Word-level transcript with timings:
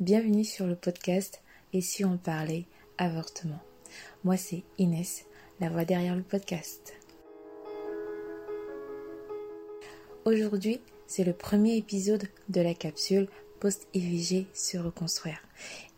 Bienvenue 0.00 0.46
sur 0.46 0.66
le 0.66 0.76
podcast 0.76 1.42
Et 1.74 1.82
si 1.82 2.06
on 2.06 2.16
parlait 2.16 2.64
avortement 2.96 3.60
Moi 4.24 4.38
c'est 4.38 4.62
Inès, 4.78 5.26
la 5.60 5.68
voix 5.68 5.84
derrière 5.84 6.16
le 6.16 6.22
podcast. 6.22 6.94
Aujourd'hui, 10.24 10.80
c'est 11.06 11.22
le 11.22 11.34
premier 11.34 11.76
épisode 11.76 12.26
de 12.48 12.62
la 12.62 12.72
capsule 12.72 13.28
post-IVG 13.60 14.46
se 14.54 14.78
reconstruire. 14.78 15.42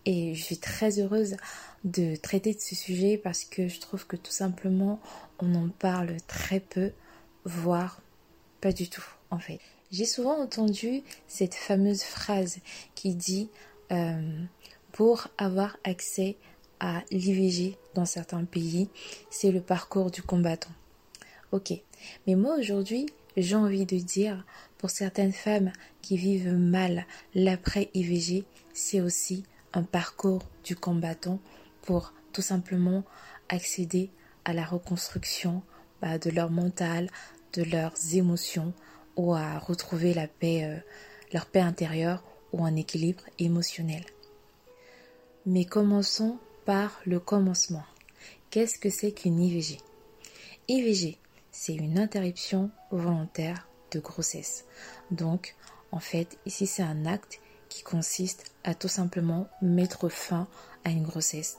Et 0.05 0.34
je 0.34 0.42
suis 0.42 0.59
très 0.59 0.98
heureuse 0.98 1.37
de 1.84 2.16
traiter 2.16 2.55
de 2.55 2.60
ce 2.60 2.74
sujet 2.74 3.16
parce 3.16 3.45
que 3.45 3.69
je 3.69 3.78
trouve 3.78 4.05
que 4.09 4.16
tout 4.16 4.32
simplement 4.32 5.00
on 5.38 5.55
en 5.55 5.69
parle 5.69 6.16
très 6.27 6.59
peu, 6.59 6.91
voire 7.45 8.02
pas 8.60 8.73
du 8.73 8.88
tout 8.88 9.06
en 9.30 9.38
fait. 9.38 9.60
J'ai 9.92 10.06
souvent 10.06 10.42
entendu 10.42 11.02
cette 11.28 11.55
fameuse 11.55 12.02
phrase 12.02 12.59
qui 12.96 13.14
dit 13.14 13.48
euh, 13.92 14.45
pour 14.92 15.28
avoir 15.38 15.77
accès 15.84 16.37
à 16.80 17.02
l'IVG 17.10 17.77
dans 17.95 18.05
certains 18.05 18.45
pays, 18.45 18.88
c'est 19.30 19.52
le 19.52 19.60
parcours 19.60 20.10
du 20.10 20.23
combattant. 20.23 20.73
Ok, 21.52 21.73
mais 22.27 22.34
moi 22.34 22.56
aujourd'hui, 22.59 23.06
j'ai 23.37 23.56
envie 23.56 23.87
de 23.87 23.98
dire, 23.98 24.45
pour 24.78 24.91
certaines 24.91 25.32
femmes 25.32 25.73
qui 26.01 26.16
vivent 26.16 26.55
mal 26.55 27.06
l'après-IVG, 27.34 28.45
c'est 28.73 29.01
aussi 29.01 29.45
un 29.73 29.82
parcours 29.82 30.43
du 30.65 30.77
combattant 30.77 31.38
pour 31.82 32.12
tout 32.32 32.43
simplement 32.43 33.04
accéder 33.48 34.10
à 34.45 34.52
la 34.52 34.65
reconstruction 34.65 35.62
bah, 36.01 36.18
de 36.18 36.30
leur 36.30 36.51
mental, 36.51 37.09
de 37.52 37.63
leurs 37.63 37.95
émotions 38.15 38.73
ou 39.16 39.35
à 39.35 39.59
retrouver 39.59 40.15
la 40.15 40.26
paix, 40.26 40.65
euh, 40.65 40.76
leur 41.32 41.46
paix 41.46 41.60
intérieure 41.60 42.24
ou 42.52 42.64
un 42.64 42.76
équilibre 42.76 43.24
émotionnel. 43.38 44.04
Mais 45.46 45.64
commençons 45.64 46.38
par 46.64 47.00
le 47.06 47.18
commencement. 47.18 47.84
Qu'est-ce 48.50 48.78
que 48.78 48.90
c'est 48.90 49.12
qu'une 49.12 49.40
IVG 49.40 49.78
IVG, 50.68 51.18
c'est 51.50 51.74
une 51.74 51.98
interruption 51.98 52.70
volontaire 52.90 53.68
de 53.90 54.00
grossesse. 54.00 54.64
Donc, 55.10 55.54
en 55.90 56.00
fait, 56.00 56.38
ici, 56.46 56.66
c'est 56.66 56.82
un 56.82 57.04
acte 57.04 57.40
qui 57.68 57.82
consiste 57.82 58.52
à 58.64 58.74
tout 58.74 58.88
simplement 58.88 59.48
mettre 59.60 60.08
fin 60.08 60.46
à 60.84 60.90
une 60.90 61.02
grossesse. 61.02 61.56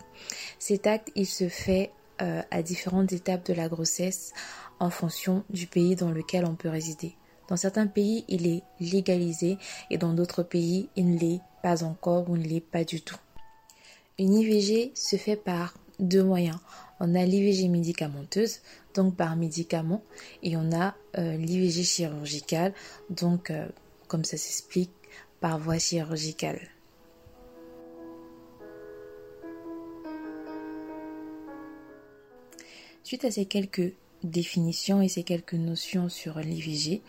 Cet 0.60 0.88
acte, 0.88 1.12
il 1.16 1.26
se 1.26 1.50
fait 1.50 1.92
euh, 2.22 2.42
à 2.52 2.62
différentes 2.62 3.12
étapes 3.12 3.46
de 3.46 3.54
la 3.54 3.68
grossesse 3.68 4.34
en 4.80 4.90
fonction 4.90 5.44
du 5.50 5.68
pays 5.68 5.96
dans 5.96 6.12
lequel 6.12 6.46
on 6.46 6.56
peut 6.56 6.70
résider. 6.70 7.16
Dans 7.48 7.58
certains 7.58 7.88
pays, 7.88 8.26
il 8.28 8.48
est 8.48 8.64
légalisé 8.80 9.58
et 9.90 9.98
dans 9.98 10.14
d'autres 10.14 10.44
pays, 10.44 10.90
il 10.96 11.16
ne 11.16 11.20
l'est 11.20 11.42
pas 11.62 11.84
encore 11.84 12.30
ou 12.30 12.38
ne 12.38 12.44
l'est 12.44 12.62
pas 12.62 12.84
du 12.84 13.02
tout. 13.02 13.18
Une 14.20 14.34
IVG 14.34 14.92
se 14.96 15.16
fait 15.16 15.36
par 15.36 15.74
deux 16.00 16.24
moyens. 16.24 16.60
On 17.00 17.16
a 17.16 17.26
l'IVG 17.26 17.68
médicamenteuse, 17.68 18.60
donc 18.94 19.16
par 19.16 19.36
médicament, 19.36 20.04
et 20.42 20.56
on 20.56 20.72
a 20.72 20.96
euh, 21.18 21.36
l'IVG 21.36 21.84
chirurgicale, 21.84 22.74
donc 23.10 23.50
euh, 23.50 23.68
comme 24.08 24.24
ça 24.24 24.38
s'explique, 24.38 24.92
par 25.42 25.60
voie 25.60 25.80
chirurgicale. 25.80 26.60
Suite 33.04 33.26
à 33.26 33.32
ces 33.32 33.46
quelques 33.46 33.94
définitions 34.24 35.02
et 35.02 35.10
ces 35.10 35.24
quelques 35.24 35.54
notions 35.54 36.10
sur 36.10 36.40
l'IVG, 36.40 37.02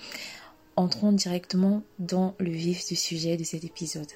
entrons 0.76 1.12
directement 1.12 1.82
dans 1.98 2.34
le 2.38 2.50
vif 2.50 2.86
du 2.86 2.96
sujet 2.96 3.36
de 3.36 3.44
cet 3.44 3.64
épisode. 3.64 4.10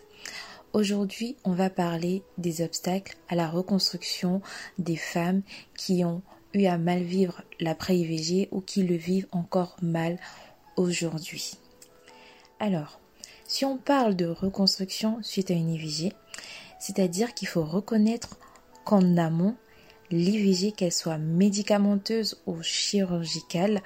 Aujourd'hui, 0.72 1.36
on 1.44 1.52
va 1.52 1.70
parler 1.70 2.22
des 2.36 2.62
obstacles 2.62 3.16
à 3.28 3.34
la 3.34 3.48
reconstruction 3.48 4.42
des 4.78 4.96
femmes 4.96 5.42
qui 5.76 6.04
ont 6.04 6.22
eu 6.52 6.66
à 6.66 6.78
mal 6.78 7.02
vivre 7.02 7.42
l'après-IVG 7.60 8.48
ou 8.50 8.60
qui 8.60 8.82
le 8.82 8.96
vivent 8.96 9.28
encore 9.32 9.76
mal 9.80 10.18
aujourd'hui. 10.76 11.54
Alors, 12.60 13.00
si 13.46 13.64
on 13.64 13.78
parle 13.78 14.14
de 14.14 14.26
reconstruction 14.26 15.18
suite 15.22 15.50
à 15.50 15.54
une 15.54 15.70
IVG, 15.70 16.12
c'est-à-dire 16.78 17.34
qu'il 17.34 17.48
faut 17.48 17.64
reconnaître 17.64 18.36
qu'en 18.84 19.16
amont, 19.16 19.56
l'IVG, 20.10 20.72
qu'elle 20.72 20.92
soit 20.92 21.18
médicamenteuse 21.18 22.40
ou 22.46 22.62
chirurgicale, 22.62 23.82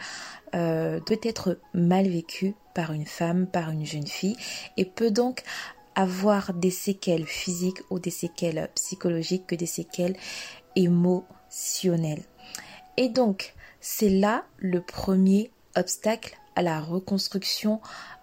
euh, 0.54 1.00
doit 1.00 1.16
être 1.22 1.58
mal 1.74 2.08
vécue 2.08 2.54
par 2.74 2.92
une 2.92 3.06
femme, 3.06 3.46
par 3.46 3.70
une 3.70 3.86
jeune 3.86 4.06
fille, 4.06 4.36
et 4.76 4.84
peut 4.84 5.10
donc 5.10 5.42
avoir 5.94 6.54
des 6.54 6.70
séquelles 6.70 7.26
physiques 7.26 7.82
ou 7.90 7.98
des 7.98 8.10
séquelles 8.10 8.70
psychologiques 8.74 9.46
que 9.46 9.54
des 9.54 9.66
séquelles 9.66 10.16
émotionnelles. 10.76 12.22
Et 12.96 13.08
donc, 13.08 13.54
c'est 13.80 14.08
là 14.08 14.44
le 14.58 14.80
premier 14.80 15.50
obstacle 15.76 16.36
à 16.54 16.62
la 16.62 16.80
reconstruction 16.80 17.80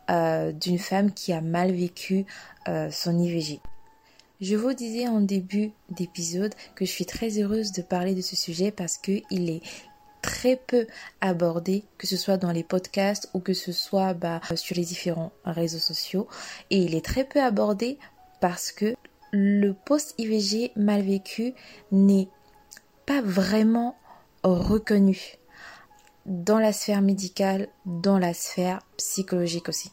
euh, 0.09 0.51
d'une 0.51 0.79
femme 0.79 1.11
qui 1.11 1.33
a 1.33 1.41
mal 1.41 1.71
vécu 1.71 2.25
euh, 2.67 2.89
son 2.91 3.17
IVG. 3.19 3.59
Je 4.41 4.55
vous 4.55 4.73
disais 4.73 5.05
en 5.05 5.19
début 5.19 5.73
d'épisode 5.89 6.55
que 6.73 6.85
je 6.85 6.89
suis 6.89 7.05
très 7.05 7.41
heureuse 7.41 7.73
de 7.73 7.81
parler 7.81 8.15
de 8.15 8.21
ce 8.21 8.37
sujet 8.37 8.71
parce 8.71 8.97
que 8.97 9.21
il 9.29 9.49
est 9.49 9.61
très 10.21 10.55
peu 10.55 10.87
abordé, 11.19 11.83
que 11.97 12.07
ce 12.07 12.15
soit 12.15 12.37
dans 12.37 12.53
les 12.53 12.63
podcasts 12.63 13.29
ou 13.33 13.41
que 13.41 13.53
ce 13.53 13.73
soit 13.73 14.13
bah, 14.13 14.39
sur 14.55 14.77
les 14.77 14.85
différents 14.85 15.33
réseaux 15.43 15.77
sociaux. 15.79 16.29
Et 16.69 16.77
il 16.77 16.95
est 16.95 17.03
très 17.03 17.25
peu 17.25 17.43
abordé 17.43 17.99
parce 18.39 18.71
que 18.71 18.95
le 19.33 19.73
post-IVG 19.73 20.71
mal 20.77 21.01
vécu 21.01 21.53
n'est 21.91 22.29
pas 23.05 23.21
vraiment 23.21 23.97
reconnu 24.43 25.35
dans 26.25 26.59
la 26.59 26.71
sphère 26.71 27.01
médicale, 27.01 27.67
dans 27.85 28.17
la 28.17 28.33
sphère 28.33 28.79
psychologique 28.95 29.67
aussi. 29.67 29.91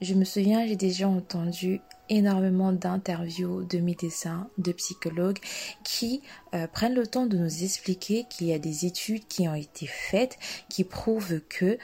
Je 0.00 0.14
me 0.14 0.24
souviens, 0.24 0.66
j'ai 0.66 0.74
déjà 0.74 1.06
entendu 1.08 1.80
énormément 2.08 2.72
d'interviews 2.72 3.64
de 3.64 3.78
médecins, 3.78 4.48
de 4.58 4.72
psychologues 4.72 5.38
qui 5.84 6.22
euh, 6.54 6.66
prennent 6.66 6.94
le 6.94 7.06
temps 7.06 7.26
de 7.26 7.36
nous 7.36 7.64
expliquer 7.64 8.24
qu'il 8.28 8.48
y 8.48 8.52
a 8.52 8.58
des 8.58 8.86
études 8.86 9.26
qui 9.26 9.48
ont 9.48 9.54
été 9.54 9.86
faites 9.86 10.38
qui 10.68 10.84
prouvent 10.84 11.40
que 11.48 11.78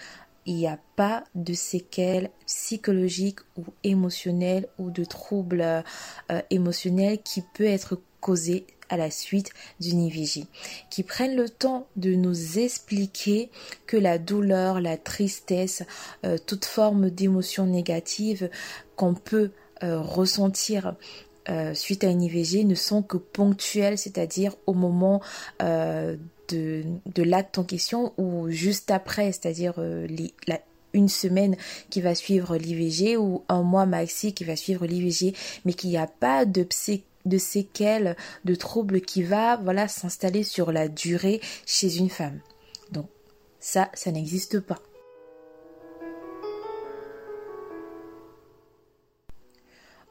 il 0.46 0.56
n'y 0.56 0.66
a 0.66 0.78
pas 0.96 1.24
de 1.34 1.52
séquelles 1.52 2.30
psychologiques 2.46 3.40
ou 3.56 3.64
émotionnelles 3.84 4.68
ou 4.78 4.90
de 4.90 5.04
troubles 5.04 5.62
euh, 5.62 6.42
émotionnels 6.50 7.22
qui 7.22 7.42
peut 7.54 7.64
être 7.64 8.00
causé 8.20 8.66
à 8.88 8.96
la 8.96 9.10
suite 9.10 9.50
d'une 9.78 10.02
IVG, 10.02 10.46
qui 10.90 11.02
prennent 11.04 11.36
le 11.36 11.48
temps 11.48 11.86
de 11.96 12.14
nous 12.14 12.58
expliquer 12.58 13.50
que 13.86 13.96
la 13.96 14.18
douleur, 14.18 14.80
la 14.80 14.96
tristesse, 14.96 15.84
euh, 16.26 16.36
toute 16.44 16.64
forme 16.64 17.08
d'émotion 17.08 17.66
négative 17.66 18.50
qu'on 18.96 19.14
peut 19.14 19.52
ressentir 19.82 20.94
euh, 21.48 21.74
suite 21.74 22.04
à 22.04 22.08
une 22.08 22.22
IVG 22.22 22.64
ne 22.64 22.74
sont 22.74 23.02
que 23.02 23.16
ponctuelles, 23.16 23.98
c'est-à-dire 23.98 24.54
au 24.66 24.74
moment 24.74 25.20
de, 25.60 26.84
de 27.14 27.22
l'acte 27.22 27.58
en 27.58 27.64
question 27.64 28.12
ou 28.18 28.50
juste 28.50 28.90
après, 28.90 29.32
c'est-à-dire 29.32 29.74
une 30.92 31.08
semaine 31.08 31.56
qui 31.88 32.00
va 32.00 32.14
suivre 32.14 32.56
l'IVG 32.56 33.16
ou 33.16 33.44
un 33.48 33.62
mois 33.62 33.86
maxi 33.86 34.34
qui 34.34 34.44
va 34.44 34.56
suivre 34.56 34.86
l'IVG, 34.86 35.34
mais 35.64 35.72
qu'il 35.72 35.90
n'y 35.90 35.98
a 35.98 36.06
pas 36.06 36.44
de 36.44 36.66
de 37.26 37.38
séquelles, 37.38 38.16
de 38.44 38.54
troubles 38.54 39.00
qui 39.02 39.22
va 39.22 39.56
voilà 39.56 39.88
s'installer 39.88 40.42
sur 40.42 40.72
la 40.72 40.88
durée 40.88 41.40
chez 41.66 41.98
une 41.98 42.08
femme. 42.08 42.40
Donc 42.92 43.06
ça, 43.58 43.90
ça 43.94 44.10
n'existe 44.10 44.60
pas. 44.60 44.78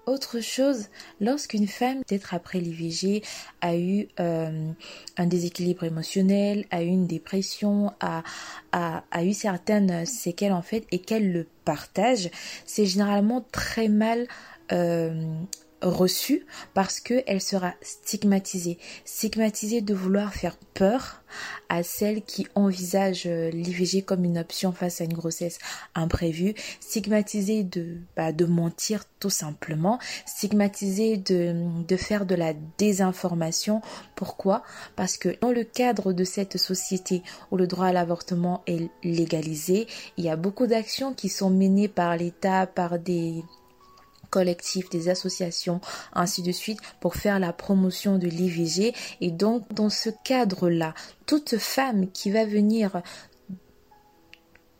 Autre 0.10 0.40
chose, 0.40 0.88
lorsqu'une 1.22 1.68
femme, 1.68 2.00
peut-être 2.04 2.34
après 2.34 2.60
l'IVG, 2.60 3.22
a 3.62 3.78
eu 3.78 4.08
euh, 4.20 4.72
un 5.18 5.28
déséquilibre 5.28 5.84
émotionnel, 5.84 6.66
a 6.72 6.82
eu 6.82 6.88
une 6.88 7.06
dépression, 7.06 7.94
a, 8.00 8.24
a 8.72 9.24
eu 9.24 9.34
certaines 9.34 10.08
séquelles 10.08 10.54
en 10.54 10.64
fait, 10.64 10.88
et 10.90 10.98
qu'elle 10.98 11.32
le 11.32 11.46
partage, 11.64 12.32
c'est 12.66 12.88
généralement 12.88 13.46
très 13.52 13.88
mal 13.88 14.26
euh, 14.72 15.32
reçue 15.81 16.46
parce 16.74 17.00
qu'elle 17.00 17.42
sera 17.42 17.74
stigmatisée. 17.81 18.78
Stigmatisée 19.06 19.81
de 19.81 19.94
vouloir 19.94 20.34
faire 20.34 20.58
peur 20.74 21.24
à 21.70 21.84
celles 21.84 22.24
qui 22.24 22.48
envisagent 22.56 23.28
euh, 23.28 23.52
l'IVG 23.52 24.02
comme 24.02 24.26
une 24.26 24.40
option 24.40 24.72
face 24.72 25.02
à 25.02 25.04
une 25.04 25.14
grossesse 25.14 25.60
imprévue. 25.96 26.56
Stigmatisée 26.80 27.64
de, 27.64 27.98
bah, 28.16 28.31
de 28.31 28.46
mentir 28.46 29.04
tout 29.20 29.30
simplement. 29.30 30.00
Stigmatisée 30.26 31.18
de, 31.18 31.56
de 31.88 31.98
faire 31.98 32.26
de 32.26 32.36
la 32.36 32.54
désinformation. 32.78 33.81
Pourquoi? 34.16 34.64
Parce 34.96 35.18
que 35.18 35.38
dans 35.42 35.52
le 35.52 35.64
cadre 35.64 36.14
de 36.14 36.24
cette 36.24 36.58
société 36.58 37.22
où 37.52 37.58
le 37.58 37.68
droit 37.68 37.88
à 37.88 37.94
l'avortement 37.94 38.64
est 38.66 38.90
légalisé, 39.04 39.88
il 40.18 40.26
y 40.26 40.30
a 40.30 40.36
beaucoup 40.36 40.68
d'actions 40.68 41.14
qui 41.14 41.30
sont 41.30 41.50
menées 41.50 41.88
par 41.88 42.18
l'État, 42.18 42.66
par 42.66 42.98
des 43.00 43.44
collectifs, 44.30 44.90
des 44.90 45.10
associations, 45.10 45.81
ainsi 46.14 46.42
de 46.42 46.52
suite, 46.52 46.80
pour 47.00 47.16
faire 47.16 47.40
la 47.40 47.54
promotion 47.54 48.18
de 48.18 48.28
l'IVG. 48.28 48.94
Et 49.22 49.31
donc, 49.31 49.72
dans 49.74 49.90
ce 49.90 50.10
cadre-là, 50.24 50.94
toute 51.26 51.58
femme 51.58 52.10
qui 52.12 52.31
va 52.31 52.46
venir 52.46 53.02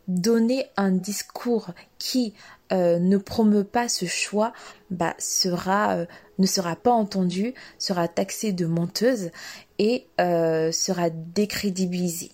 donner 0.08 0.66
un 0.76 0.90
discours 0.90 1.70
qui 1.98 2.34
euh, 2.72 2.98
ne 2.98 3.16
promeut 3.16 3.64
pas 3.64 3.88
ce 3.88 4.06
choix, 4.06 4.52
bah, 4.90 5.14
sera, 5.18 5.96
euh, 5.96 6.06
ne 6.38 6.46
sera 6.46 6.76
pas 6.76 6.92
entendue, 6.92 7.54
sera 7.78 8.08
taxée 8.08 8.52
de 8.52 8.66
menteuse 8.66 9.30
et 9.78 10.06
euh, 10.20 10.72
sera 10.72 11.10
décrédibilisée. 11.10 12.32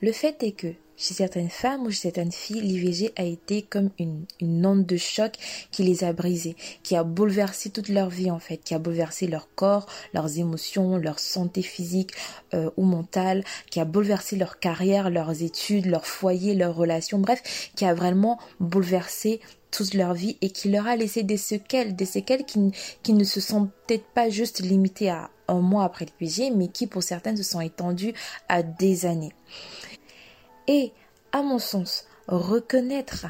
Le 0.00 0.12
fait 0.12 0.42
est 0.42 0.52
que 0.52 0.74
chez 0.96 1.14
certaines 1.14 1.50
femmes 1.50 1.82
ou 1.82 1.90
chez 1.90 2.00
certaines 2.00 2.32
filles, 2.32 2.60
l'IVG 2.60 3.12
a 3.16 3.24
été 3.24 3.62
comme 3.62 3.90
une, 3.98 4.24
une 4.40 4.64
onde 4.64 4.86
de 4.86 4.96
choc 4.96 5.32
qui 5.70 5.82
les 5.82 6.04
a 6.04 6.12
brisées, 6.12 6.56
qui 6.82 6.96
a 6.96 7.04
bouleversé 7.04 7.70
toute 7.70 7.88
leur 7.88 8.10
vie 8.10 8.30
en 8.30 8.38
fait, 8.38 8.58
qui 8.58 8.74
a 8.74 8.78
bouleversé 8.78 9.26
leur 9.26 9.48
corps, 9.54 9.86
leurs 10.12 10.38
émotions, 10.38 10.96
leur 10.96 11.18
santé 11.18 11.62
physique 11.62 12.12
euh, 12.54 12.70
ou 12.76 12.84
mentale, 12.84 13.44
qui 13.70 13.80
a 13.80 13.84
bouleversé 13.84 14.36
leur 14.36 14.58
carrière, 14.58 15.10
leurs 15.10 15.42
études, 15.42 15.86
leur 15.86 16.06
foyer, 16.06 16.54
leurs 16.54 16.74
relations, 16.74 17.18
bref, 17.18 17.70
qui 17.74 17.84
a 17.84 17.94
vraiment 17.94 18.38
bouleversé 18.60 19.40
toute 19.70 19.94
leur 19.94 20.14
vie 20.14 20.36
et 20.40 20.50
qui 20.50 20.70
leur 20.70 20.86
a 20.86 20.94
laissé 20.94 21.24
des 21.24 21.36
séquelles, 21.36 21.96
des 21.96 22.04
séquelles 22.04 22.44
qui, 22.44 22.70
qui 23.02 23.12
ne 23.12 23.24
se 23.24 23.40
sont 23.40 23.70
peut-être 23.86 24.06
pas 24.14 24.30
juste 24.30 24.60
limitées 24.60 25.10
à 25.10 25.30
un 25.48 25.60
mois 25.60 25.84
après 25.84 26.06
l'IVG, 26.20 26.52
mais 26.54 26.68
qui 26.68 26.86
pour 26.86 27.02
certaines 27.02 27.36
se 27.36 27.42
sont 27.42 27.60
étendues 27.60 28.14
à 28.48 28.62
des 28.62 29.04
années. 29.04 29.32
Et, 30.68 30.92
à 31.32 31.42
mon 31.42 31.58
sens, 31.58 32.06
reconnaître 32.26 33.26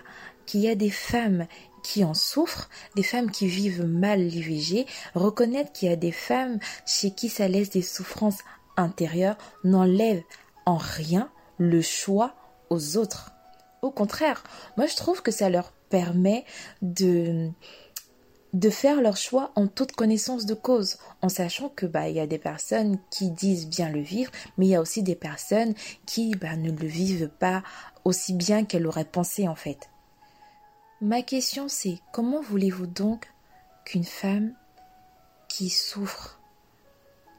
qu'il 0.47 0.61
y 0.61 0.69
a 0.69 0.75
des 0.75 0.91
femmes 0.91 1.47
qui 1.83 2.05
en 2.05 2.15
souffrent, 2.15 2.69
des 2.97 3.03
femmes 3.03 3.31
qui 3.31 3.47
vivent 3.47 3.85
mal 3.85 4.21
l'IVG, 4.21 4.87
reconnaître 5.15 5.73
qu'il 5.73 5.89
y 5.89 5.93
a 5.93 5.97
des 5.97 6.13
femmes 6.13 6.59
chez 6.87 7.11
qui 7.11 7.29
ça 7.29 7.47
laisse 7.47 7.71
des 7.71 7.83
souffrances 7.83 8.41
intérieures, 8.77 9.37
n'enlève 9.63 10.23
en 10.67 10.77
rien 10.77 11.31
le 11.59 11.83
choix 11.83 12.35
aux 12.71 12.97
autres. 12.97 13.33
Au 13.83 13.91
contraire, 13.91 14.43
moi 14.77 14.87
je 14.87 14.97
trouve 14.97 15.23
que 15.23 15.31
ça 15.31 15.51
leur 15.51 15.73
permet 15.91 16.45
de 16.81 17.51
de 18.55 18.71
faire 18.71 19.03
leur 19.03 19.17
choix 19.17 19.51
en 19.57 19.67
toute 19.67 19.93
connaissance 19.93 20.47
de 20.47 20.55
cause, 20.55 20.97
en 21.21 21.29
sachant 21.29 21.69
que 21.69 21.87
bah 21.87 22.09
il 22.09 22.17
y 22.17 22.21
a 22.21 22.27
des 22.27 22.39
personnes 22.39 22.99
qui 23.11 23.31
disent 23.31 23.69
bien 23.69 23.91
le 23.91 24.01
vivre, 24.01 24.31
mais 24.57 24.67
il 24.67 24.71
y 24.71 24.75
a 24.77 24.81
aussi 24.81 25.03
des 25.03 25.17
personnes 25.17 25.75
qui 26.07 26.35
bah, 26.37 26.57
ne 26.57 26.71
le 26.71 26.87
vivent 26.87 27.31
pas 27.41 27.63
aussi 28.05 28.33
bien 28.33 28.65
qu'elles 28.65 28.83
l'auraient 28.83 29.05
pensé 29.05 29.49
en 29.49 29.57
fait. 29.57 29.91
Ma 31.01 31.23
question 31.23 31.69
c'est 31.69 31.99
comment 32.13 32.41
voulez-vous 32.41 32.87
donc 32.87 33.29
qu'une 33.85 34.05
femme 34.05 34.55
qui 35.49 35.69
souffre 35.69 36.41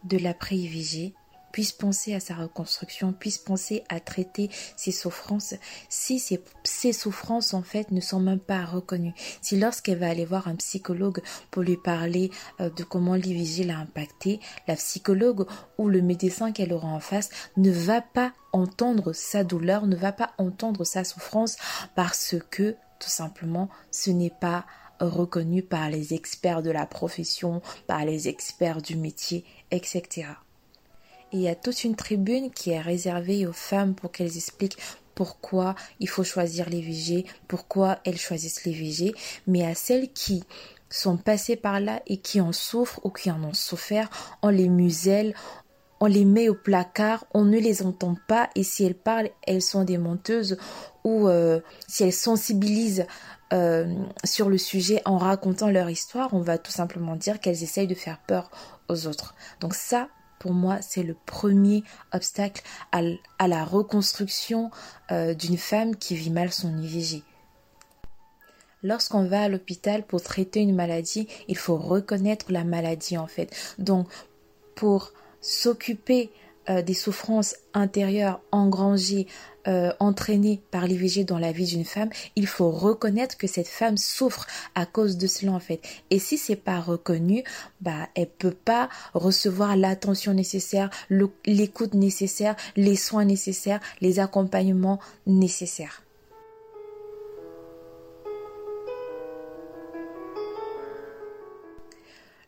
de 0.04 0.18
l'après-IVG 0.18 1.14
puisse 1.56 1.72
penser 1.72 2.14
à 2.14 2.20
sa 2.20 2.36
reconstruction, 2.36 3.14
puisse 3.14 3.38
penser 3.38 3.86
à 3.88 4.02
traiter 4.02 4.50
ses 4.76 4.92
souffrances, 4.92 5.54
si 5.88 6.20
ces, 6.20 6.92
souffrances 6.92 7.54
en 7.54 7.62
fait 7.62 7.92
ne 7.92 8.02
sont 8.02 8.20
même 8.20 8.42
pas 8.42 8.66
reconnues, 8.66 9.14
si 9.42 9.58
lorsqu'elle 9.58 10.00
va 10.00 10.10
aller 10.10 10.26
voir 10.26 10.50
un 10.50 10.58
psychologue 10.58 11.22
pour 11.52 11.64
lui 11.64 11.78
parler 11.78 12.30
euh, 12.60 12.70
de 12.70 12.84
comment 12.84 13.16
l'IVG 13.16 13.64
l'a 13.64 13.78
impacté, 13.78 14.42
la 14.68 14.76
psychologue 14.76 15.48
ou 15.78 15.88
le 15.88 16.02
médecin 16.02 16.52
qu'elle 16.52 16.74
aura 16.74 16.90
en 16.90 17.00
face 17.00 17.30
ne 17.56 17.72
va 17.72 18.02
pas 18.02 18.34
entendre 18.52 19.14
sa 19.14 19.46
douleur, 19.46 19.88
ne 19.88 19.96
va 19.96 20.12
pas 20.12 20.34
entendre 20.38 20.84
sa 20.84 21.06
souffrance 21.06 21.56
parce 21.96 22.36
que 22.52 22.76
tout 23.00 23.08
simplement 23.08 23.70
ce 23.92 24.10
n'est 24.10 24.30
pas 24.42 24.66
reconnu 25.00 25.64
par 25.64 25.90
les 25.90 26.14
experts 26.14 26.64
de 26.64 26.72
la 26.72 26.86
profession, 26.86 27.62
par 27.88 28.04
les 28.04 28.28
experts 28.28 28.82
du 28.82 28.98
métier, 28.98 29.46
etc 29.72 30.36
il 31.36 31.42
y 31.42 31.50
a 31.50 31.56
toute 31.56 31.84
une 31.84 31.96
tribune 31.96 32.50
qui 32.50 32.72
est 32.72 32.80
réservée 32.80 33.46
aux 33.46 33.54
femmes 33.54 33.94
pour 33.94 34.12
qu'elles 34.12 34.38
expliquent 34.38 34.78
pourquoi 35.16 35.76
il 36.00 36.08
faut 36.08 36.24
choisir 36.24 36.70
les 36.70 36.82
VG, 36.82 37.26
pourquoi 37.48 38.00
elles 38.06 38.18
choisissent 38.18 38.66
les 38.66 38.74
VG, 38.74 39.14
mais 39.46 39.66
à 39.66 39.76
celles 39.76 40.12
qui 40.12 40.44
sont 40.90 41.18
passées 41.18 41.58
par 41.58 41.80
là 41.80 42.02
et 42.08 42.18
qui 42.18 42.40
en 42.40 42.54
souffrent 42.54 43.02
ou 43.04 43.10
qui 43.10 43.30
en 43.30 43.44
ont 43.44 43.54
souffert, 43.54 44.10
on 44.42 44.50
les 44.50 44.70
muselle, 44.70 45.34
on 46.00 46.06
les 46.06 46.26
met 46.26 46.48
au 46.48 46.56
placard, 46.56 47.26
on 47.34 47.44
ne 47.44 47.60
les 47.60 47.84
entend 47.84 48.16
pas 48.28 48.50
et 48.56 48.64
si 48.64 48.86
elles 48.86 48.96
parlent, 48.96 49.30
elles 49.46 49.62
sont 49.62 49.84
des 49.84 49.98
menteuses 49.98 50.58
ou 51.04 51.28
euh, 51.28 51.60
si 51.88 52.04
elles 52.04 52.14
sensibilisent 52.14 53.08
euh, 53.52 53.94
sur 54.24 54.50
le 54.50 54.58
sujet 54.58 55.02
en 55.04 55.18
racontant 55.18 55.70
leur 55.70 55.90
histoire, 55.90 56.34
on 56.34 56.40
va 56.40 56.58
tout 56.58 56.72
simplement 56.72 57.16
dire 57.18 57.40
qu'elles 57.42 57.64
essayent 57.64 57.88
de 57.88 57.96
faire 57.96 58.20
peur 58.26 58.50
aux 58.88 59.08
autres. 59.08 59.36
Donc 59.60 59.76
ça, 59.76 60.10
pour 60.46 60.54
moi, 60.54 60.78
c'est 60.80 61.02
le 61.02 61.16
premier 61.26 61.84
obstacle 62.14 62.62
à, 62.92 63.48
la 63.48 63.66
reconstruction 63.66 64.70
euh, 65.12 65.34
d'une 65.34 65.58
femme 65.58 65.96
qui 65.96 66.16
vit 66.16 66.30
mal 66.30 66.52
son 66.52 66.78
IVG. 66.78 67.24
Lorsqu'on 68.84 69.26
va 69.26 69.42
à 69.42 69.50
l'hôpital 69.50 70.06
pour 70.06 70.22
traiter 70.22 70.60
une 70.60 70.76
maladie, 70.76 71.28
il 71.48 71.58
faut 71.58 71.78
reconnaître 71.78 72.52
la 72.52 72.64
maladie 72.64 73.18
en 73.18 73.26
fait. 73.26 73.56
Donc, 73.80 74.08
pour 74.76 75.14
s'occuper 75.42 76.30
euh, 76.70 76.82
des 76.82 76.94
souffrances 76.94 77.56
intérieures 77.74 78.42
engrangées, 78.52 79.28
euh, 79.68 79.92
entraînées 80.00 80.62
par 80.72 80.86
l'IVG 80.86 81.24
dans 81.24 81.40
la 81.40 81.52
vie 81.52 81.66
d'une 81.66 81.86
femme, 81.86 82.10
il 82.36 82.48
faut 82.48 82.70
reconnaître 82.70 83.38
que 83.38 83.48
cette 83.48 83.68
femme 83.68 83.98
souffre 83.98 84.46
à 84.76 84.86
cause 84.86 85.18
de 85.18 85.28
cela 85.28 85.54
en 85.54 85.60
fait. 85.60 85.82
Et 86.12 86.20
si 86.20 86.38
c'est 86.38 86.56
pas 86.56 86.80
reconnu, 86.80 87.44
bah 87.82 88.10
elle 88.16 88.30
peut 88.30 88.52
pas 88.52 88.90
recevoir 89.14 89.76
l'attention 89.76 90.34
nécessaire, 90.34 90.90
l'écoute 91.46 91.94
nécessaire, 91.94 92.56
les 92.76 92.96
soins 92.96 93.26
nécessaires, 93.26 93.80
les 94.02 94.20
accompagnements 94.20 95.00
nécessaires. 95.26 96.05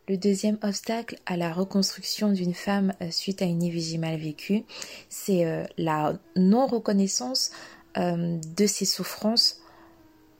Le 0.08 0.16
deuxième 0.16 0.56
obstacle 0.62 1.18
à 1.26 1.36
la 1.36 1.52
reconstruction 1.52 2.32
d'une 2.32 2.54
femme 2.54 2.94
euh, 3.02 3.10
suite 3.10 3.42
à 3.42 3.44
une 3.44 3.62
IVG 3.62 3.98
mal 3.98 4.16
vécue, 4.16 4.64
c'est 5.10 5.44
euh, 5.44 5.64
la 5.76 6.18
non-reconnaissance 6.34 7.50
euh, 7.98 8.38
de 8.56 8.66
ses 8.66 8.86
souffrances 8.86 9.60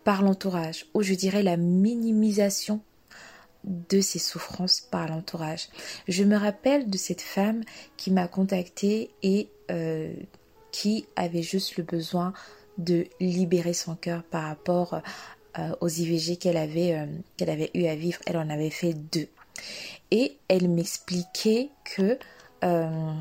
par 0.04 0.22
l'entourage, 0.22 0.86
ou 0.94 1.02
je 1.02 1.12
dirais 1.12 1.42
la 1.42 1.58
minimisation 1.58 2.80
de 3.64 4.00
ses 4.00 4.18
souffrances 4.18 4.80
par 4.80 5.06
l'entourage. 5.06 5.68
Je 6.06 6.24
me 6.24 6.38
rappelle 6.38 6.88
de 6.88 6.96
cette 6.96 7.20
femme 7.20 7.62
qui 7.98 8.10
m'a 8.10 8.26
contactée 8.26 9.10
et 9.22 9.50
qui 10.72 11.06
avait 11.16 11.42
juste 11.42 11.76
le 11.76 11.82
besoin 11.82 12.32
de 12.78 13.06
libérer 13.20 13.74
son 13.74 13.96
cœur 13.96 14.22
par 14.22 14.44
rapport 14.44 15.02
aux 15.80 15.88
IVG 15.88 16.36
qu'elle 16.36 16.56
avait, 16.56 17.06
qu'elle 17.36 17.50
avait 17.50 17.70
eu 17.74 17.84
à 17.84 17.96
vivre. 17.96 18.20
Elle 18.24 18.38
en 18.38 18.48
avait 18.48 18.70
fait 18.70 18.94
deux. 18.94 19.28
Et 20.10 20.38
elle 20.48 20.68
m'expliquait 20.68 21.70
que 21.84 22.18
euh, 22.64 23.12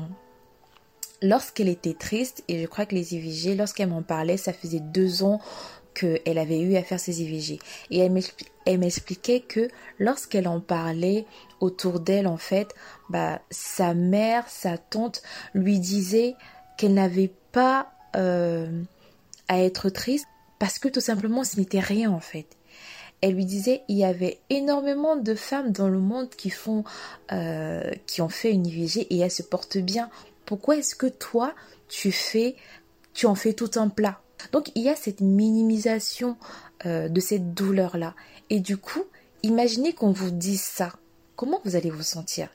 lorsqu'elle 1.22 1.68
était 1.68 1.94
triste, 1.94 2.44
et 2.48 2.60
je 2.60 2.66
crois 2.66 2.86
que 2.86 2.94
les 2.94 3.14
IVG, 3.14 3.54
lorsqu'elle 3.54 3.88
m'en 3.88 4.02
parlait, 4.02 4.36
ça 4.36 4.52
faisait 4.52 4.80
deux 4.80 5.22
ans 5.22 5.40
qu'elle 5.94 6.38
avait 6.38 6.60
eu 6.60 6.76
à 6.76 6.82
faire 6.82 7.00
ses 7.00 7.22
IVG. 7.22 7.58
Et 7.90 7.98
elle 7.98 8.78
m'expliquait 8.78 9.40
que 9.40 9.68
lorsqu'elle 9.98 10.48
en 10.48 10.60
parlait 10.60 11.26
autour 11.60 12.00
d'elle, 12.00 12.26
en 12.26 12.36
fait, 12.36 12.74
bah, 13.08 13.40
sa 13.50 13.94
mère, 13.94 14.48
sa 14.48 14.78
tante 14.78 15.22
lui 15.54 15.80
disait 15.80 16.36
qu'elle 16.76 16.94
n'avait 16.94 17.32
pas 17.52 17.90
euh, 18.16 18.82
à 19.48 19.60
être 19.60 19.90
triste 19.90 20.26
parce 20.58 20.78
que 20.78 20.88
tout 20.88 21.00
simplement 21.00 21.44
ce 21.44 21.58
n'était 21.58 21.80
rien 21.80 22.10
en 22.10 22.20
fait 22.20 22.57
elle 23.20 23.34
lui 23.34 23.44
disait 23.44 23.82
il 23.88 23.96
y 23.96 24.04
avait 24.04 24.38
énormément 24.50 25.16
de 25.16 25.34
femmes 25.34 25.72
dans 25.72 25.88
le 25.88 25.98
monde 25.98 26.30
qui 26.30 26.50
font 26.50 26.84
euh, 27.32 27.90
qui 28.06 28.22
ont 28.22 28.28
fait 28.28 28.52
une 28.52 28.66
IVG 28.66 29.06
et 29.10 29.18
elles 29.18 29.30
se 29.30 29.42
portent 29.42 29.78
bien. 29.78 30.10
Pourquoi 30.46 30.76
est-ce 30.76 30.94
que 30.94 31.06
toi 31.06 31.54
tu 31.88 32.12
fais 32.12 32.56
tu 33.14 33.26
en 33.26 33.34
fais 33.34 33.52
tout 33.52 33.70
un 33.76 33.88
plat? 33.88 34.20
Donc 34.52 34.70
il 34.74 34.82
y 34.82 34.88
a 34.88 34.96
cette 34.96 35.20
minimisation 35.20 36.36
euh, 36.86 37.08
de 37.08 37.20
cette 37.20 37.54
douleur 37.54 37.96
là 37.96 38.14
et 38.50 38.60
du 38.60 38.76
coup 38.76 39.04
imaginez 39.42 39.92
qu'on 39.92 40.12
vous 40.12 40.30
dise 40.30 40.62
ça. 40.62 40.92
Comment 41.36 41.60
vous 41.64 41.76
allez 41.76 41.90
vous 41.90 42.02
sentir? 42.02 42.48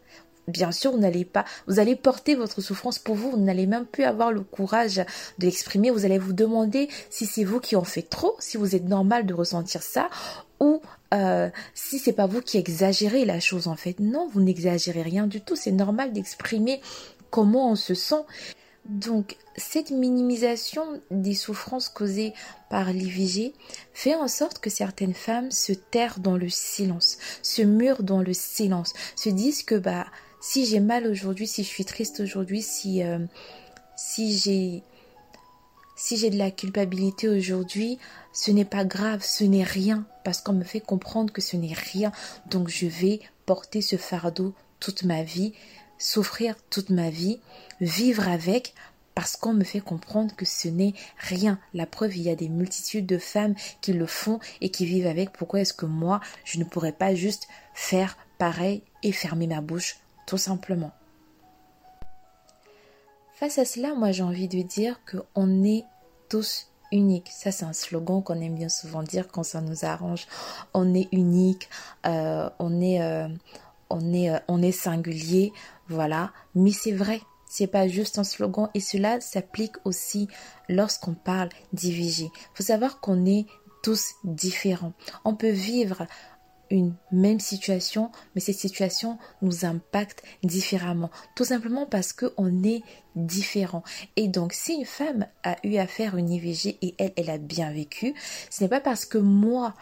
Bien 0.47 0.71
sûr, 0.71 0.91
vous 0.91 0.97
n'allez 0.97 1.25
pas, 1.25 1.45
vous 1.67 1.79
allez 1.79 1.95
porter 1.95 2.35
votre 2.35 2.61
souffrance 2.61 2.99
pour 2.99 3.15
vous, 3.15 3.31
vous 3.31 3.37
n'allez 3.37 3.67
même 3.67 3.85
plus 3.85 4.03
avoir 4.03 4.31
le 4.31 4.41
courage 4.41 4.95
de 4.95 5.45
l'exprimer, 5.45 5.91
vous 5.91 6.05
allez 6.05 6.17
vous 6.17 6.33
demander 6.33 6.89
si 7.09 7.25
c'est 7.25 7.43
vous 7.43 7.59
qui 7.59 7.75
en 7.75 7.83
faites 7.83 8.09
trop, 8.09 8.35
si 8.39 8.57
vous 8.57 8.75
êtes 8.75 8.85
normal 8.85 9.25
de 9.25 9.33
ressentir 9.33 9.81
ça, 9.81 10.09
ou 10.59 10.81
euh, 11.13 11.49
si 11.73 11.99
c'est 11.99 12.13
pas 12.13 12.25
vous 12.25 12.41
qui 12.41 12.57
exagérez 12.57 13.25
la 13.25 13.39
chose 13.39 13.67
en 13.67 13.75
fait. 13.75 13.99
Non, 13.99 14.27
vous 14.31 14.41
n'exagérez 14.41 15.01
rien 15.01 15.27
du 15.27 15.41
tout, 15.41 15.55
c'est 15.55 15.71
normal 15.71 16.13
d'exprimer 16.13 16.81
comment 17.29 17.71
on 17.71 17.75
se 17.75 17.93
sent. 17.93 18.23
Donc, 18.85 19.37
cette 19.55 19.91
minimisation 19.91 20.83
des 21.09 21.35
souffrances 21.35 21.87
causées 21.87 22.33
par 22.69 22.91
l'IVG 22.91 23.53
fait 23.93 24.15
en 24.15 24.27
sorte 24.27 24.59
que 24.59 24.69
certaines 24.69 25.13
femmes 25.13 25.51
se 25.51 25.71
terrent 25.71 26.19
dans 26.19 26.35
le 26.35 26.49
silence, 26.49 27.17
se 27.41 27.61
murent 27.61 28.03
dans 28.03 28.21
le 28.21 28.33
silence, 28.33 28.93
se 29.15 29.29
disent 29.29 29.63
que 29.63 29.75
bah 29.75 30.05
si 30.43 30.65
j'ai 30.65 30.81
mal 30.81 31.07
aujourd'hui, 31.07 31.47
si 31.47 31.63
je 31.63 31.69
suis 31.69 31.85
triste 31.85 32.19
aujourd'hui, 32.19 32.61
si 32.61 33.01
euh, 33.01 33.19
si 33.95 34.37
j'ai 34.37 34.83
si 35.95 36.17
j'ai 36.17 36.29
de 36.29 36.37
la 36.37 36.51
culpabilité 36.51 37.29
aujourd'hui, 37.29 37.97
ce 38.33 38.51
n'est 38.51 38.65
pas 38.65 38.83
grave, 38.83 39.23
ce 39.23 39.45
n'est 39.45 39.63
rien, 39.63 40.05
parce 40.25 40.41
qu'on 40.41 40.51
me 40.51 40.65
fait 40.65 40.81
comprendre 40.81 41.31
que 41.31 41.39
ce 41.41 41.55
n'est 41.55 41.73
rien. 41.73 42.11
Donc 42.49 42.67
je 42.67 42.87
vais 42.87 43.21
porter 43.45 43.81
ce 43.81 43.95
fardeau 43.95 44.53
toute 44.81 45.03
ma 45.03 45.23
vie, 45.23 45.53
souffrir 45.97 46.55
toute 46.69 46.89
ma 46.89 47.09
vie, 47.09 47.39
vivre 47.79 48.27
avec, 48.27 48.73
parce 49.15 49.37
qu'on 49.37 49.53
me 49.53 49.63
fait 49.63 49.79
comprendre 49.79 50.35
que 50.35 50.45
ce 50.45 50.67
n'est 50.67 50.93
rien. 51.19 51.57
La 51.73 51.85
preuve, 51.85 52.17
il 52.17 52.23
y 52.23 52.29
a 52.29 52.35
des 52.35 52.49
multitudes 52.49 53.05
de 53.05 53.17
femmes 53.17 53.55
qui 53.79 53.93
le 53.93 54.07
font 54.07 54.39
et 54.59 54.71
qui 54.71 54.85
vivent 54.85 55.07
avec. 55.07 55.31
Pourquoi 55.31 55.61
est-ce 55.61 55.73
que 55.73 55.85
moi, 55.85 56.19
je 56.43 56.59
ne 56.59 56.65
pourrais 56.65 56.91
pas 56.91 57.15
juste 57.15 57.47
faire 57.73 58.17
pareil 58.37 58.81
et 59.03 59.13
fermer 59.13 59.47
ma 59.47 59.61
bouche, 59.61 60.02
tout 60.25 60.37
simplement 60.37 60.91
Face 63.33 63.57
à 63.57 63.65
cela, 63.65 63.93
moi 63.95 64.11
j'ai 64.11 64.23
envie 64.23 64.47
de 64.47 64.61
dire 64.61 65.01
qu'on 65.05 65.63
est 65.63 65.85
tous 66.29 66.67
uniques. 66.91 67.29
Ça 67.31 67.51
c'est 67.51 67.65
un 67.65 67.73
slogan 67.73 68.23
qu'on 68.23 68.39
aime 68.39 68.55
bien 68.55 68.69
souvent 68.69 69.03
dire 69.03 69.27
quand 69.27 69.43
ça 69.43 69.59
nous 69.59 69.85
arrange. 69.85 70.27
On 70.73 70.93
est 70.93 71.09
unique, 71.11 71.69
euh, 72.05 72.49
on 72.59 72.79
est, 72.79 73.01
euh, 73.01 73.27
on 73.89 74.13
est, 74.13 74.29
euh, 74.29 74.39
on 74.47 74.61
est 74.61 74.71
singulier, 74.71 75.51
voilà. 75.89 76.31
Mais 76.55 76.71
c'est 76.71 76.91
vrai, 76.91 77.21
c'est 77.49 77.67
pas 77.67 77.87
juste 77.87 78.17
un 78.17 78.23
slogan 78.23 78.69
et 78.75 78.79
cela 78.79 79.19
s'applique 79.19 79.75
aussi 79.83 80.27
lorsqu'on 80.69 81.13
parle 81.13 81.49
d'IVG. 81.73 82.25
Il 82.25 82.31
faut 82.53 82.63
savoir 82.63 82.99
qu'on 82.99 83.25
est 83.25 83.45
tous 83.81 84.13
différents. 84.23 84.93
On 85.25 85.35
peut 85.35 85.49
vivre 85.49 86.07
une 86.69 86.93
même 87.11 87.39
situation, 87.39 88.11
mais 88.33 88.41
cette 88.41 88.57
situation 88.57 89.17
nous 89.41 89.65
impacte 89.65 90.23
différemment. 90.43 91.11
Tout 91.35 91.45
simplement 91.45 91.85
parce 91.85 92.13
qu'on 92.13 92.63
est 92.63 92.81
différent. 93.15 93.83
Et 94.15 94.27
donc, 94.27 94.53
si 94.53 94.73
une 94.73 94.85
femme 94.85 95.27
a 95.43 95.55
eu 95.63 95.77
à 95.77 95.87
faire 95.87 96.17
une 96.17 96.29
IVG 96.29 96.77
et 96.81 96.95
elle, 96.97 97.13
elle 97.15 97.29
a 97.29 97.37
bien 97.37 97.71
vécu, 97.71 98.15
ce 98.49 98.63
n'est 98.63 98.69
pas 98.69 98.81
parce 98.81 99.05
que 99.05 99.17
moi, 99.17 99.75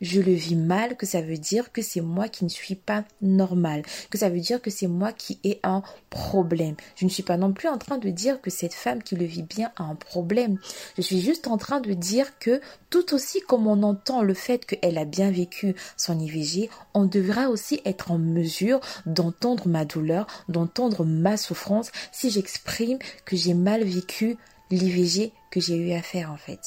je 0.00 0.20
le 0.20 0.32
vis 0.32 0.56
mal, 0.56 0.96
que 0.96 1.06
ça 1.06 1.20
veut 1.20 1.38
dire 1.38 1.72
que 1.72 1.82
c'est 1.82 2.00
moi 2.00 2.28
qui 2.28 2.44
ne 2.44 2.48
suis 2.48 2.74
pas 2.74 3.04
normal, 3.20 3.82
que 4.10 4.18
ça 4.18 4.28
veut 4.28 4.40
dire 4.40 4.60
que 4.60 4.70
c'est 4.70 4.86
moi 4.86 5.12
qui 5.12 5.38
ai 5.44 5.60
un 5.62 5.82
problème. 6.08 6.74
Je 6.96 7.04
ne 7.04 7.10
suis 7.10 7.22
pas 7.22 7.36
non 7.36 7.52
plus 7.52 7.68
en 7.68 7.78
train 7.78 7.98
de 7.98 8.10
dire 8.10 8.40
que 8.40 8.50
cette 8.50 8.74
femme 8.74 9.02
qui 9.02 9.16
le 9.16 9.24
vit 9.24 9.42
bien 9.42 9.72
a 9.76 9.84
un 9.84 9.94
problème. 9.94 10.58
Je 10.96 11.02
suis 11.02 11.20
juste 11.20 11.46
en 11.46 11.58
train 11.58 11.80
de 11.80 11.92
dire 11.92 12.38
que 12.38 12.60
tout 12.88 13.14
aussi 13.14 13.40
comme 13.40 13.66
on 13.66 13.82
entend 13.82 14.22
le 14.22 14.34
fait 14.34 14.64
qu'elle 14.64 14.98
a 14.98 15.04
bien 15.04 15.30
vécu 15.30 15.74
son 15.96 16.18
IVG, 16.18 16.70
on 16.94 17.04
devra 17.04 17.48
aussi 17.48 17.80
être 17.84 18.10
en 18.10 18.18
mesure 18.18 18.80
d'entendre 19.06 19.68
ma 19.68 19.84
douleur, 19.84 20.26
d'entendre 20.48 21.04
ma 21.04 21.36
souffrance 21.36 21.90
si 22.12 22.30
j'exprime 22.30 22.98
que 23.24 23.36
j'ai 23.36 23.54
mal 23.54 23.84
vécu 23.84 24.36
l'IVG 24.70 25.32
que 25.50 25.60
j'ai 25.60 25.76
eu 25.76 25.92
à 25.92 26.02
faire 26.02 26.30
en 26.30 26.36
fait. 26.36 26.60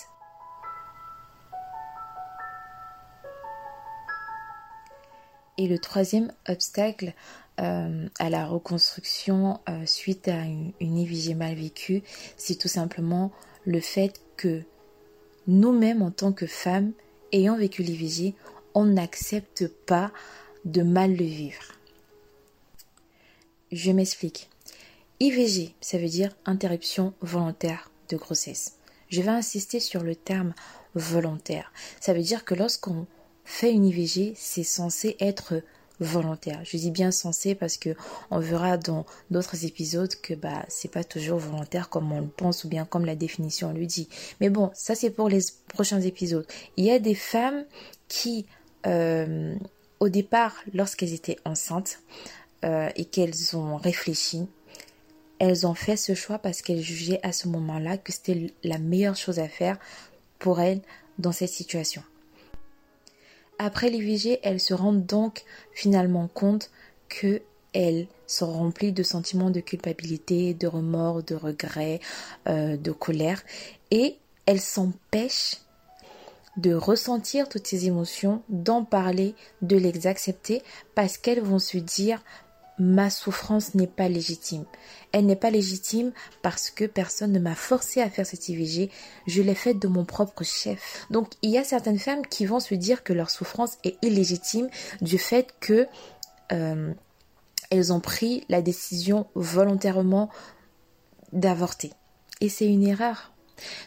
Et 5.58 5.68
le 5.68 5.78
troisième 5.78 6.32
obstacle 6.48 7.14
euh, 7.60 8.08
à 8.20 8.30
la 8.30 8.46
reconstruction 8.46 9.60
euh, 9.70 9.86
suite 9.86 10.28
à 10.28 10.42
une, 10.42 10.74
une 10.80 11.38
mal 11.38 11.56
vécue, 11.56 12.02
c'est 12.38 12.56
tout 12.56 12.68
simplement 12.68 13.32
le 13.66 13.80
fait 13.80 14.20
que 14.38 14.64
nous-mêmes, 15.48 16.02
en 16.02 16.12
tant 16.12 16.32
que 16.32 16.48
femmes, 16.48 16.94
ayant 17.32 17.58
vécu 17.58 17.84
l'IVG, 17.84 18.34
on 18.74 18.86
n'accepte 18.86 19.68
pas 19.68 20.12
de 20.66 20.82
mal 20.82 21.16
le 21.16 21.26
vivre. 21.26 21.64
Je 23.72 23.92
m'explique. 23.92 24.50
IVG, 25.20 25.74
ça 25.82 25.98
veut 25.98 26.08
dire 26.08 26.36
interruption 26.46 27.14
volontaire 27.22 27.92
de 28.10 28.18
grossesse. 28.18 28.78
Je 29.10 29.22
vais 29.22 29.30
insister 29.30 29.80
sur 29.80 30.04
le 30.04 30.16
terme 30.16 30.54
volontaire. 30.96 31.72
Ça 32.00 32.14
veut 32.14 32.22
dire 32.22 32.46
que 32.46 32.56
lorsqu'on 32.56 33.06
fait 33.46 33.72
une 33.72 33.86
IVG, 33.86 34.34
c'est 34.36 34.64
censé 34.64 35.16
être 35.20 35.62
volontaire. 36.00 36.62
Je 36.64 36.78
dis 36.78 36.92
bien 36.92 37.12
censé 37.12 37.56
parce 37.56 37.78
que 37.78 37.96
on 38.32 38.40
verra 38.40 38.78
dans 38.78 39.06
d'autres 39.32 39.66
épisodes 39.66 40.14
que 40.22 40.34
bah 40.34 40.66
c'est 40.68 40.92
pas 40.92 41.04
toujours 41.04 41.38
volontaire 41.38 41.90
comme 41.90 42.12
on 42.12 42.22
le 42.22 42.28
pense 42.28 42.64
ou 42.64 42.68
bien 42.68 42.84
comme 42.84 43.06
la 43.06 43.16
définition 43.16 43.72
le 43.74 43.86
dit. 43.86 44.10
Mais 44.42 44.50
bon, 44.50 44.72
ça 44.74 44.96
c'est 44.96 45.12
pour 45.12 45.30
les 45.30 45.42
prochains 45.68 46.02
épisodes. 46.02 46.48
Il 46.78 46.86
y 46.86 46.92
a 46.92 47.00
des 47.00 47.16
femmes 47.16 47.66
qui 48.08 48.46
euh, 48.86 49.56
au 50.04 50.10
départ, 50.10 50.56
lorsqu'elles 50.74 51.14
étaient 51.14 51.38
enceintes 51.46 52.00
euh, 52.66 52.90
et 52.98 53.06
qu'elles 53.06 53.56
ont 53.56 53.78
réfléchi, 53.78 54.48
elles 55.40 55.66
ont 55.66 55.74
fait 55.74 55.96
ce 55.96 56.14
choix 56.14 56.40
parce 56.40 56.62
qu'elles 56.62 56.82
jugeaient 56.82 57.22
à 57.24 57.32
ce 57.32 57.48
moment-là 57.48 57.98
que 57.98 58.12
c'était 58.12 58.54
la 58.64 58.80
meilleure 58.80 59.16
chose 59.16 59.40
à 59.40 59.48
faire 59.48 59.80
pour 60.40 60.60
elles 60.60 60.82
dans 61.20 61.32
cette 61.32 61.52
situation. 61.52 62.04
Après 63.60 63.90
l'IVG, 63.90 64.40
elles 64.44 64.60
se 64.60 64.74
rendent 64.74 65.06
donc 65.06 65.44
finalement 65.74 66.28
compte 66.28 66.72
que 67.10 67.42
elles 67.74 68.08
sont 68.28 68.52
remplies 68.52 68.92
de 68.92 69.04
sentiments 69.04 69.50
de 69.50 69.60
culpabilité, 69.60 70.54
de 70.54 70.68
remords, 70.68 71.24
de 71.24 71.36
regrets, 71.36 72.00
euh, 72.48 72.78
de 72.78 72.92
colère, 72.92 73.44
et 73.92 74.18
elles 74.46 74.62
s'empêchent 74.62 75.58
de 76.58 76.74
ressentir 76.74 77.50
toutes 77.50 77.66
ces 77.66 77.88
émotions, 77.88 78.44
d'en 78.50 78.84
parler, 78.84 79.34
de 79.62 79.76
les 79.76 80.06
accepter, 80.06 80.62
parce 80.94 81.18
qu'elles 81.18 81.42
vont 81.42 81.60
se 81.60 81.78
dire 81.78 82.22
ma 82.80 83.10
souffrance 83.10 83.76
n'est 83.76 83.88
pas 83.88 84.08
légitime. 84.08 84.66
Elle 85.12 85.26
n'est 85.26 85.36
pas 85.36 85.52
légitime 85.52 86.12
parce 86.42 86.70
que 86.70 86.86
personne 86.86 87.32
ne 87.32 87.40
m'a 87.40 87.56
forcé 87.56 88.02
à 88.02 88.10
faire 88.10 88.26
cette 88.26 88.50
IVG. 88.50 88.90
Je 89.28 89.42
l'ai 89.42 89.56
faite 89.56 89.80
de 89.80 89.88
mon 89.88 90.06
propre 90.06 90.44
chef. 90.44 91.06
Donc 91.10 91.34
il 91.42 91.52
y 91.52 91.58
a 91.58 91.64
certaines 91.64 92.00
femmes 92.00 92.26
qui 92.26 92.46
vont 92.46 92.60
se 92.60 92.74
dire 92.74 93.04
que 93.04 93.14
leur 93.14 93.30
souffrance 93.30 93.78
est 93.84 93.98
illégitime 94.04 94.70
du 95.02 95.18
fait 95.18 95.54
que 95.60 95.88
euh, 96.52 96.94
elles 97.70 97.94
ont 97.94 98.00
pris 98.00 98.46
la 98.50 98.62
décision 98.62 99.28
volontairement 99.36 100.30
d'avorter. 101.32 101.92
Et 102.42 102.50
c'est 102.50 102.68
une 102.68 102.86
erreur. 102.86 103.34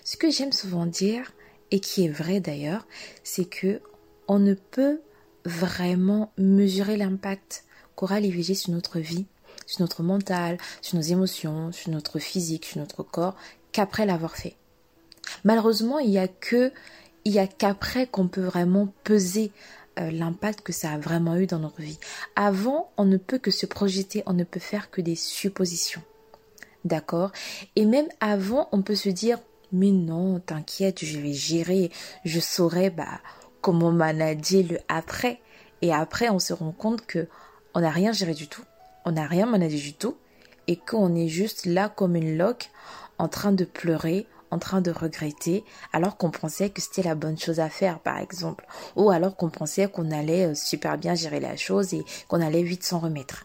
Ce 0.05 0.17
que 0.17 0.31
j'aime 0.31 0.53
souvent 0.53 0.87
dire, 0.87 1.33
et 1.71 1.81
qui 1.81 2.05
est 2.05 2.11
vrai 2.11 2.41
d'ailleurs, 2.41 2.87
c'est 3.23 3.45
que 3.45 3.81
on 4.29 4.39
ne 4.39 4.55
peut 4.55 5.01
vraiment 5.45 6.33
mesurer 6.39 6.97
l'impact 6.97 7.65
qu'aura 7.97 8.21
l'IVG 8.21 8.55
sur 8.55 8.73
notre 8.73 9.01
vie, 9.01 9.27
sur 9.67 9.81
notre 9.81 10.03
mental, 10.03 10.59
sur 10.81 10.97
nos 10.97 11.03
émotions, 11.03 11.73
sur 11.73 11.91
notre 11.91 12.19
physique, 12.19 12.67
sur 12.67 12.79
notre 12.79 13.03
corps, 13.03 13.35
qu'après 13.73 14.07
l'avoir 14.07 14.37
fait. 14.37 14.55
Malheureusement, 15.45 15.99
il 15.99 16.11
n'y 16.11 16.19
a 16.19 16.29
que, 16.29 16.73
il 17.25 17.33
y 17.33 17.39
a 17.39 17.47
qu'après 17.47 18.07
qu'on 18.07 18.29
peut 18.29 18.45
vraiment 18.45 18.93
peser 19.03 19.51
euh, 19.99 20.11
l'impact 20.11 20.61
que 20.61 20.73
ça 20.73 20.93
a 20.93 20.99
vraiment 20.99 21.37
eu 21.37 21.47
dans 21.47 21.59
notre 21.59 21.81
vie. 21.81 21.99
Avant, 22.37 22.91
on 22.97 23.05
ne 23.05 23.17
peut 23.17 23.39
que 23.39 23.51
se 23.51 23.67
projeter, 23.67 24.23
on 24.27 24.35
ne 24.35 24.45
peut 24.45 24.61
faire 24.61 24.91
que 24.91 25.01
des 25.01 25.17
suppositions. 25.17 26.03
D'accord? 26.85 27.33
Et 27.75 27.85
même 27.85 28.07
avant, 28.21 28.69
on 28.73 28.83
peut 28.83 28.95
se 28.95 29.09
dire, 29.09 29.39
mais 29.73 29.91
non, 29.91 30.39
t'inquiète, 30.39 31.05
je 31.05 31.19
vais 31.19 31.33
gérer, 31.33 31.91
je 32.25 32.39
saurai 32.41 32.91
bah, 32.91 33.21
comment 33.61 33.91
manager 33.91 34.65
le 34.71 34.79
après. 34.89 35.41
Et 35.83 35.93
après, 35.93 36.29
on 36.29 36.39
se 36.39 36.53
rend 36.53 36.73
compte 36.73 37.05
que 37.07 37.27
on 37.77 37.81
n'a 37.81 37.91
rien 37.91 38.11
géré 38.11 38.33
du 38.33 38.49
tout, 38.49 38.65
on 39.05 39.13
n'a 39.13 39.27
rien 39.27 39.45
managé 39.45 39.77
du 39.77 39.93
tout, 39.93 40.17
et 40.67 40.77
qu'on 40.77 41.15
est 41.15 41.29
juste 41.29 41.67
là 41.67 41.91
comme 41.91 42.17
une 42.17 42.39
loque 42.39 42.71
en 43.19 43.29
train 43.29 43.53
de 43.53 43.67
pleurer, 43.67 44.27
en 44.51 44.59
train 44.59 44.81
de 44.81 44.91
regretter, 44.91 45.63
alors 45.93 46.17
qu'on 46.17 46.31
pensait 46.31 46.71
que 46.71 46.81
c'était 46.81 47.03
la 47.03 47.15
bonne 47.15 47.39
chose 47.39 47.61
à 47.61 47.69
faire, 47.69 47.99
par 47.99 48.17
exemple, 48.17 48.67
ou 48.97 49.11
alors 49.11 49.37
qu'on 49.37 49.51
pensait 49.51 49.89
qu'on 49.89 50.11
allait 50.11 50.47
euh, 50.47 50.55
super 50.55 50.97
bien 50.97 51.15
gérer 51.15 51.39
la 51.39 51.57
chose 51.57 51.93
et 51.93 52.03
qu'on 52.29 52.41
allait 52.41 52.63
vite 52.63 52.83
s'en 52.83 52.99
remettre. 52.99 53.45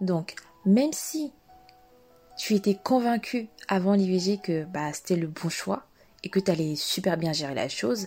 Donc, 0.00 0.36
même 0.64 0.92
si 0.92 1.32
tu 2.38 2.54
étais 2.54 2.78
convaincu 2.80 3.48
avant 3.66 3.94
l'IVG 3.94 4.38
que 4.38 4.62
bah, 4.66 4.92
c'était 4.92 5.16
le 5.16 5.26
bon 5.26 5.48
choix 5.48 5.82
et 6.22 6.28
que 6.28 6.38
tu 6.38 6.48
allais 6.52 6.76
super 6.76 7.16
bien 7.16 7.32
gérer 7.32 7.54
la 7.56 7.68
chose, 7.68 8.06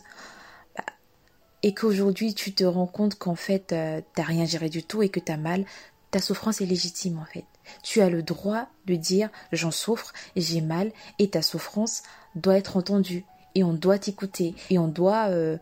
et 1.65 1.73
qu'aujourd'hui 1.73 2.33
tu 2.33 2.53
te 2.53 2.63
rends 2.63 2.85
compte 2.85 3.15
qu'en 3.15 3.35
fait 3.35 3.73
euh, 3.73 3.99
t'as 4.13 4.23
rien 4.23 4.45
géré 4.45 4.69
du 4.69 4.83
tout 4.83 5.01
et 5.01 5.09
que 5.09 5.19
t'as 5.19 5.35
mal, 5.35 5.65
ta 6.11 6.21
souffrance 6.21 6.61
est 6.61 6.65
légitime 6.65 7.17
en 7.17 7.25
fait. 7.25 7.43
Tu 7.81 8.01
as 8.01 8.09
le 8.09 8.21
droit 8.21 8.67
de 8.85 8.95
dire 8.95 9.29
j'en 9.51 9.71
souffre, 9.71 10.13
j'ai 10.35 10.61
mal 10.61 10.91
et 11.17 11.29
ta 11.31 11.41
souffrance 11.41 12.03
doit 12.35 12.55
être 12.55 12.77
entendue 12.77 13.25
et 13.55 13.63
on 13.63 13.73
doit 13.73 13.97
t'écouter 13.97 14.53
et 14.69 14.77
on 14.77 14.87
doit 14.87 15.29
euh, 15.29 15.57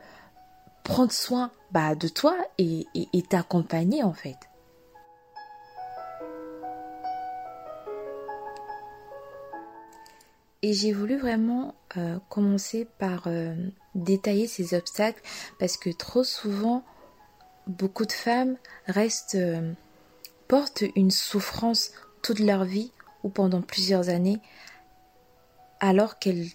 prendre 0.83 1.13
soin 1.13 1.51
bah, 1.71 1.95
de 1.95 2.09
toi 2.09 2.35
et 2.57 2.85
t'accompagner 3.29 4.03
en 4.03 4.13
fait. 4.13 4.37
Et 10.63 10.71
j'ai 10.71 10.93
voulu 10.93 11.17
vraiment 11.17 11.75
euh, 11.97 12.19
commencer 12.29 12.87
par 12.97 13.23
euh, 13.27 13.53
détailler 13.95 14.47
ces 14.47 14.73
obstacles 14.73 15.21
parce 15.59 15.77
que 15.77 15.89
trop 15.89 16.23
souvent, 16.23 16.83
beaucoup 17.67 18.05
de 18.05 18.11
femmes 18.11 18.57
restent, 18.87 19.35
euh, 19.35 19.73
portent 20.47 20.83
une 20.95 21.11
souffrance 21.11 21.91
toute 22.21 22.39
leur 22.39 22.65
vie 22.65 22.91
ou 23.23 23.29
pendant 23.29 23.61
plusieurs 23.61 24.09
années 24.09 24.39
alors 25.79 26.19
qu'elles 26.19 26.49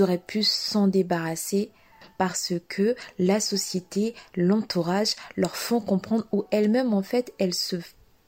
auraient 0.00 0.18
pu 0.18 0.42
s'en 0.42 0.88
débarrasser 0.88 1.70
parce 2.18 2.52
que 2.68 2.94
la 3.18 3.40
société, 3.40 4.14
l'entourage 4.36 5.14
leur 5.36 5.56
font 5.56 5.80
comprendre 5.80 6.26
ou 6.32 6.44
elles-mêmes 6.50 6.94
en 6.94 7.02
fait 7.02 7.32
elles 7.38 7.54
se, 7.54 7.76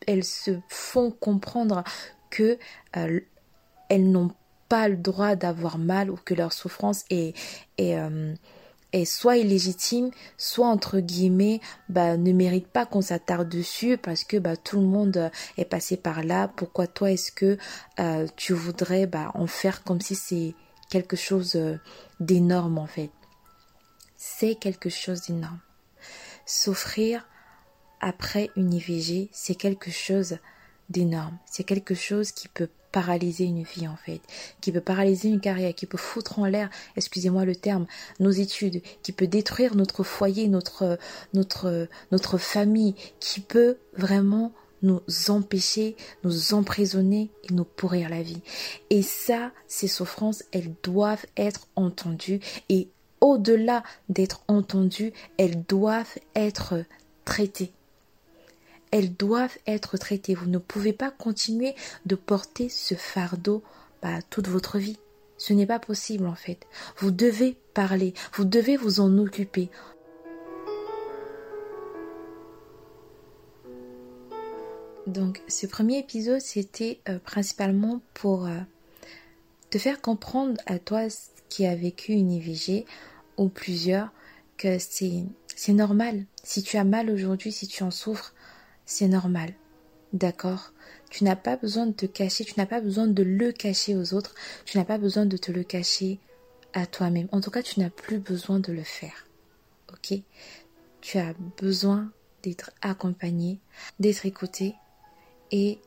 elles 0.07 0.25
se 0.25 0.59
font 0.69 1.11
comprendre 1.11 1.85
que 2.31 2.59
elles 2.93 4.11
n'ont 4.11 4.33
pas 4.69 4.89
le 4.89 4.97
droit 4.97 5.37
d'avoir 5.37 5.79
mal 5.79 6.11
ou 6.11 6.17
que 6.17 6.35
leur 6.35 6.53
souffrance 6.53 7.05
est, 7.11 7.37
est, 7.79 7.97
euh, 7.97 8.35
est 8.93 9.05
soit 9.05 9.37
illégitime, 9.37 10.11
soit 10.37 10.67
entre 10.67 11.01
guillemets 11.01 11.61
bah, 11.89 12.17
ne 12.17 12.33
mérite 12.33 12.69
pas 12.69 12.87
qu'on 12.87 13.03
s'attarde 13.03 13.49
dessus 13.49 13.99
parce 13.99 14.25
que 14.25 14.37
bah, 14.37 14.57
tout 14.57 14.81
le 14.81 14.87
monde 14.87 15.31
est 15.57 15.65
passé 15.65 15.97
par 15.97 16.23
là. 16.23 16.49
Pourquoi 16.49 16.87
toi 16.87 17.11
est-ce 17.11 17.33
que 17.33 17.59
euh, 18.01 18.27
tu 18.37 18.53
voudrais 18.53 19.07
bah, 19.07 19.31
en 19.35 19.47
faire 19.47 19.85
comme 19.85 20.01
si 20.01 20.15
c'est 20.15 20.55
quelque 20.91 21.17
chose 21.17 21.57
euh, 21.57 21.79
d'énorme 22.21 22.79
en 22.79 22.87
fait? 22.87 23.11
C'est 24.17 24.55
quelque 24.55 24.89
chose 24.89 25.23
d'énorme. 25.23 25.61
Souffrir 26.47 27.27
après 28.01 28.51
une 28.57 28.73
IVG, 28.73 29.29
c'est 29.33 29.55
quelque 29.55 29.91
chose 29.91 30.39
d'énorme. 30.89 31.39
C'est 31.47 31.65
quelque 31.65 31.95
chose 31.95 32.33
qui 32.33 32.49
peut 32.49 32.71
paralyser 32.93 33.45
une 33.45 33.63
vie 33.63 33.89
en 33.89 33.97
fait, 33.97 34.21
qui 34.61 34.73
peut 34.73 34.81
paralyser 34.81 35.29
une 35.29 35.41
carrière, 35.41 35.75
qui 35.75 35.87
peut 35.87 35.99
foutre 35.99 36.39
en 36.39 36.47
l'air, 36.47 36.71
excusez-moi 36.97 37.45
le 37.45 37.57
terme, 37.57 37.87
nos 38.21 38.31
études, 38.31 38.83
qui 39.03 39.13
peut 39.13 39.27
détruire 39.27 39.77
notre 39.77 40.03
foyer, 40.03 40.49
notre 40.49 40.99
notre 41.35 41.89
notre 42.13 42.39
famille, 42.39 42.95
qui 43.21 43.41
peut 43.41 43.77
vraiment 43.97 44.53
nous 44.83 45.01
empêcher, 45.29 45.97
nous 46.23 46.55
emprisonner 46.55 47.31
et 47.49 47.53
nous 47.53 47.65
pourrir 47.65 48.09
la 48.09 48.23
vie. 48.23 48.43
Et 48.91 49.03
ça, 49.03 49.51
ces 49.67 49.89
souffrances, 49.89 50.45
elles 50.53 50.75
doivent 50.83 51.27
être 51.37 51.67
entendues 51.77 52.41
et 52.69 52.89
au-delà 53.21 53.83
d'être 54.09 54.43
entendues, 54.47 55.13
elles 55.39 55.65
doivent 55.65 56.19
être 56.35 56.85
traitées 57.25 57.73
elles 58.97 59.15
doivent 59.15 59.59
être 59.67 59.99
traitées. 59.99 60.35
Vous 60.35 60.47
ne 60.47 60.59
pouvez 60.59 60.93
pas 60.93 61.11
continuer 61.11 61.75
de 62.07 62.15
porter 62.15 62.69
ce 62.71 62.95
fardeau 62.95 63.63
bah, 64.03 64.23
toute 64.31 64.49
votre 64.49 64.79
vie. 64.79 64.99
Ce 65.37 65.53
n'est 65.53 65.67
pas 65.67 65.79
possible 65.79 66.27
en 66.27 66.35
fait. 66.35 66.67
Vous 66.97 67.11
devez 67.11 67.59
parler, 67.75 68.15
vous 68.33 68.45
devez 68.45 68.77
vous 68.77 69.01
en 69.01 69.19
occuper. 69.19 69.69
Donc 75.07 75.43
ce 75.47 75.67
premier 75.67 75.99
épisode, 75.99 76.41
c'était 76.41 77.01
euh, 77.09 77.19
principalement 77.19 78.01
pour 78.15 78.47
euh, 78.47 78.59
te 79.71 79.79
faire 79.79 80.01
comprendre 80.01 80.59
à 80.65 80.79
toi 80.79 81.03
qui 81.51 81.67
a 81.67 81.77
vécu 81.77 82.13
une 82.13 82.33
IVG 82.33 82.87
ou 83.37 83.49
plusieurs 83.49 84.11
que 84.57 84.79
c'est 84.79 85.73
normal. 85.73 86.25
Si 86.43 86.63
tu 86.63 86.79
as 86.79 86.85
mal 86.85 87.11
aujourd'hui, 87.11 87.53
si 87.53 87.69
tu 87.69 87.83
en 87.83 87.91
souffres, 87.91 88.35
c'est 88.87 89.09
normal. 89.09 89.53
D'accord 90.13 90.73
Tu 91.11 91.25
n'as 91.25 91.37
pas 91.37 91.57
besoin 91.57 91.87
de 91.87 91.93
te 91.93 92.07
cacher, 92.07 92.45
tu 92.45 92.55
n'as 92.57 92.67
pas 92.67 92.81
besoin 92.81 93.07
de 93.07 93.23
le 93.23 93.53
cacher 93.53 93.97
aux 93.97 94.15
autres, 94.15 94.35
tu 94.65 94.79
n'as 94.79 94.85
pas 94.85 94.99
besoin 94.99 95.27
de 95.27 95.37
te 95.37 95.53
le 95.53 95.65
cacher 95.65 96.21
à 96.73 96.87
toi-même. 96.87 97.29
En 97.33 97.41
tout 97.41 97.51
cas, 97.51 97.63
tu 97.63 97.81
n'as 97.81 97.91
plus 97.91 98.19
besoin 98.19 98.61
de 98.61 98.73
le 98.73 98.83
faire. 98.83 99.27
Ok 99.93 100.19
Tu 101.01 101.19
as 101.19 101.35
besoin 101.61 102.11
d'être 102.43 102.71
accompagné, 102.81 103.59
d'être 103.99 104.25
écouté 104.25 104.75
et 105.51 105.81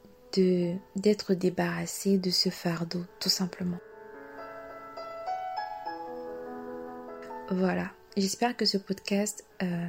d'être 0.95 1.33
débarrassé 1.33 2.17
de 2.17 2.29
ce 2.29 2.49
fardeau, 2.49 3.03
tout 3.19 3.29
simplement. 3.29 3.79
Voilà. 7.49 7.91
J'espère 8.15 8.55
que 8.55 8.65
ce 8.65 8.77
podcast 8.77 9.45
euh, 9.63 9.87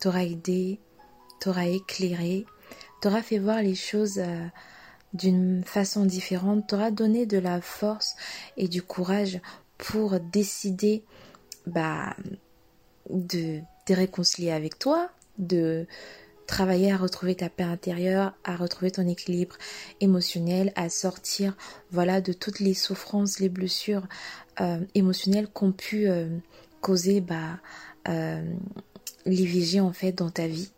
t'aura 0.00 0.24
aidé, 0.24 0.80
t'aura 1.42 1.66
éclairé, 1.66 2.46
t'aura 3.00 3.20
fait 3.20 3.40
voir 3.40 3.62
les 3.62 3.74
choses 3.74 4.18
euh, 4.18 4.46
d'une 5.12 5.64
façon 5.64 6.06
différente, 6.06 6.68
t'aura 6.68 6.92
donné 6.92 7.26
de 7.26 7.36
la 7.36 7.60
force 7.60 8.14
et 8.56 8.68
du 8.68 8.80
courage 8.80 9.40
pour 9.76 10.20
décider 10.20 11.02
bah, 11.66 12.14
de 13.10 13.58
te 13.86 13.92
réconcilier 13.92 14.52
avec 14.52 14.78
toi, 14.78 15.10
de 15.38 15.88
travailler 16.46 16.92
à 16.92 16.96
retrouver 16.96 17.34
ta 17.34 17.48
paix 17.48 17.64
intérieure, 17.64 18.34
à 18.44 18.54
retrouver 18.54 18.92
ton 18.92 19.08
équilibre 19.08 19.56
émotionnel, 20.00 20.72
à 20.76 20.88
sortir 20.90 21.56
voilà 21.90 22.20
de 22.20 22.32
toutes 22.32 22.60
les 22.60 22.74
souffrances, 22.74 23.40
les 23.40 23.48
blessures 23.48 24.06
euh, 24.60 24.78
émotionnelles 24.94 25.48
qu'ont 25.48 25.72
pu 25.72 26.06
euh, 26.06 26.28
causer 26.80 27.20
bah, 27.20 27.58
l'IVG 29.26 29.80
en 29.80 29.92
fait 29.92 30.12
dans 30.12 30.30
ta 30.30 30.46
vie. 30.46 30.70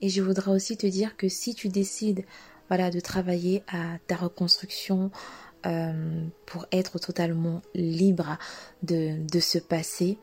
Et 0.00 0.08
je 0.08 0.22
voudrais 0.22 0.50
aussi 0.50 0.76
te 0.76 0.86
dire 0.86 1.16
que 1.16 1.28
si 1.28 1.54
tu 1.54 1.68
décides 1.68 2.24
voilà, 2.68 2.90
de 2.90 3.00
travailler 3.00 3.62
à 3.68 3.98
ta 4.06 4.16
reconstruction 4.16 5.10
euh, 5.66 6.24
pour 6.46 6.66
être 6.72 6.98
totalement 6.98 7.62
libre 7.74 8.38
de, 8.82 9.26
de 9.26 9.40
ce 9.40 9.58
passé, 9.58 10.18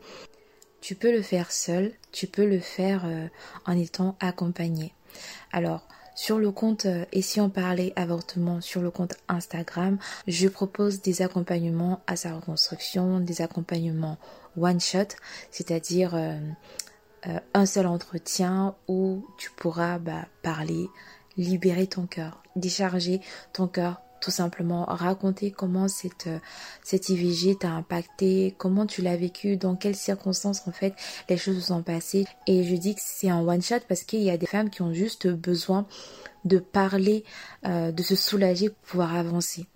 tu 0.80 0.94
peux 0.94 1.12
le 1.12 1.22
faire 1.22 1.52
seul, 1.52 1.92
tu 2.12 2.26
peux 2.26 2.46
le 2.46 2.58
faire 2.58 3.04
euh, 3.04 3.26
en 3.66 3.76
étant 3.76 4.16
accompagné. 4.20 4.94
Alors, 5.52 5.86
sur 6.14 6.38
le 6.38 6.50
compte 6.50 6.86
euh, 6.86 7.04
Et 7.12 7.22
si 7.22 7.40
on 7.40 7.50
parlait 7.50 7.92
avortement 7.94 8.60
sur 8.60 8.82
le 8.82 8.90
compte 8.90 9.14
Instagram, 9.28 9.98
je 10.26 10.48
propose 10.48 11.00
des 11.00 11.22
accompagnements 11.22 12.00
à 12.06 12.16
sa 12.16 12.34
reconstruction, 12.34 13.20
des 13.20 13.42
accompagnements 13.42 14.18
one 14.56 14.80
shot, 14.80 15.14
c'est-à-dire 15.52 16.16
un 17.54 17.66
seul 17.66 17.86
entretien 17.86 18.74
où 18.86 19.24
tu 19.38 19.50
pourras 19.50 19.98
bah, 19.98 20.26
parler, 20.42 20.88
libérer 21.36 21.86
ton 21.86 22.06
cœur, 22.06 22.42
décharger 22.56 23.20
ton 23.52 23.68
cœur, 23.68 24.00
tout 24.20 24.30
simplement 24.30 24.84
raconter 24.84 25.50
comment 25.50 25.88
cette, 25.88 26.26
euh, 26.26 26.38
cette 26.82 27.08
IVG 27.08 27.56
t'a 27.56 27.70
impacté, 27.70 28.54
comment 28.58 28.86
tu 28.86 29.02
l'as 29.02 29.16
vécu, 29.16 29.56
dans 29.56 29.76
quelles 29.76 29.96
circonstances 29.96 30.66
en 30.66 30.72
fait 30.72 30.94
les 31.28 31.36
choses 31.36 31.56
se 31.56 31.68
sont 31.68 31.82
passées. 31.82 32.26
Et 32.46 32.64
je 32.64 32.74
dis 32.74 32.94
que 32.94 33.00
c'est 33.02 33.30
un 33.30 33.46
one 33.46 33.62
shot 33.62 33.80
parce 33.88 34.02
qu'il 34.02 34.22
y 34.22 34.30
a 34.30 34.36
des 34.36 34.46
femmes 34.46 34.70
qui 34.70 34.82
ont 34.82 34.92
juste 34.92 35.28
besoin 35.28 35.86
de 36.44 36.58
parler, 36.58 37.24
euh, 37.66 37.92
de 37.92 38.02
se 38.02 38.16
soulager 38.16 38.70
pour 38.70 38.78
pouvoir 38.90 39.16
avancer. 39.16 39.66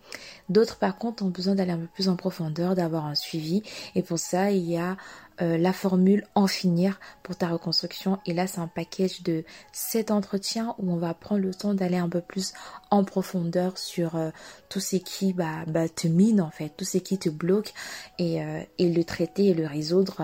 D'autres 0.49 0.77
par 0.77 0.99
contre 0.99 1.25
ont 1.25 1.31
besoin 1.31 1.55
d'aller 1.55 1.73
un 1.73 1.79
peu 1.79 1.89
plus 1.95 2.09
en 2.09 2.17
profondeur, 2.17 2.75
d'avoir 2.75 3.07
un 3.07 3.15
suivi. 3.15 3.63
Et 3.95 4.03
pour 4.03 4.19
ça, 4.19 4.51
il 4.51 4.69
y 4.69 4.77
a 4.77 4.97
euh, 5.41 5.57
la 5.57 5.73
formule 5.73 6.27
en 6.35 6.47
finir 6.47 7.01
pour 7.23 7.37
ta 7.37 7.49
reconstruction. 7.49 8.19
Et 8.27 8.35
là, 8.35 8.47
c'est 8.47 8.61
un 8.61 8.69
package 8.69 9.23
de 9.23 9.45
7 9.73 10.11
entretiens 10.11 10.75
où 10.79 10.93
on 10.93 10.97
va 10.97 11.15
prendre 11.15 11.41
le 11.41 11.55
temps 11.55 11.73
d'aller 11.73 11.97
un 11.97 12.09
peu 12.09 12.21
plus 12.21 12.53
en 12.91 13.03
profondeur 13.03 13.79
sur 13.79 14.17
euh, 14.17 14.31
tout 14.69 14.81
ce 14.81 14.97
qui 14.97 15.33
bah, 15.33 15.65
bah, 15.67 15.89
te 15.89 16.07
mine 16.07 16.41
en 16.43 16.51
fait, 16.51 16.71
tout 16.77 16.85
ce 16.85 16.99
qui 16.99 17.19
te 17.19 17.31
bloque 17.31 17.73
et, 18.19 18.43
le 18.79 19.03
traiter 19.05 19.47
et 19.47 19.55
le 19.55 19.67
résoudre 19.67 20.23